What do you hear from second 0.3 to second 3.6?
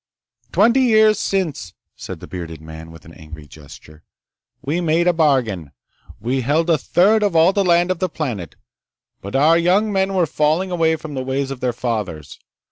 "Twenty years since," said the bearded man with an angry